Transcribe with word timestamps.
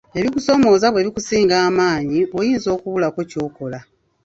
Ebisoomooza 0.19 0.87
bwe 0.89 1.05
bikusinga 1.07 1.55
amaanyi 1.67 2.19
oyinza 2.39 2.67
okubulako 2.75 3.19
ky'okola. 3.29 3.79